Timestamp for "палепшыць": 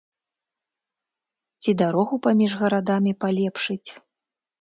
3.25-3.89